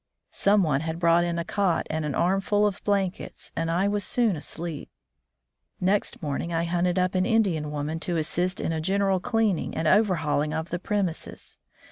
Some 0.33 0.63
one 0.63 0.81
had 0.81 0.97
brought 0.97 1.23
in 1.23 1.37
a 1.37 1.45
cot 1.45 1.85
and 1.91 2.03
an 2.05 2.15
armful 2.15 2.65
of 2.65 2.83
blankets, 2.83 3.51
and 3.55 3.69
I 3.69 3.87
was 3.87 4.03
soon 4.03 4.35
asleep. 4.35 4.89
Next 5.79 6.23
morning 6.23 6.51
I 6.51 6.63
hunted 6.63 6.97
up 6.97 7.13
an 7.13 7.27
Indian 7.27 7.69
woman 7.69 7.99
to 7.99 8.17
assist 8.17 8.59
in 8.59 8.71
a 8.71 8.81
general 8.81 9.19
cleaning 9.19 9.77
and 9.77 9.87
overhauling 9.87 10.55
of 10.55 10.71
the 10.71 10.79
premises. 10.79 11.59